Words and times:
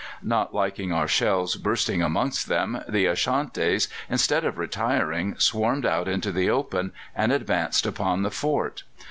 Not 0.23 0.51
liking 0.51 0.91
our 0.91 1.07
shells 1.07 1.57
bursting 1.57 2.01
amongst 2.01 2.47
them, 2.47 2.81
the 2.89 3.05
Ashantis, 3.05 3.87
instead 4.09 4.43
of 4.45 4.57
retiring, 4.57 5.35
swarmed 5.37 5.85
out 5.85 6.07
into 6.07 6.31
the 6.31 6.49
open, 6.49 6.91
and 7.15 7.31
advanced 7.31 7.85
upon 7.85 8.23
the 8.23 8.31
fort. 8.31 8.81